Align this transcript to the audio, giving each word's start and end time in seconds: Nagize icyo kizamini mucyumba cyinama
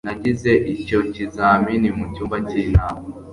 Nagize 0.07 0.51
icyo 0.75 0.99
kizamini 1.13 1.89
mucyumba 1.97 2.35
cyinama 2.47 3.03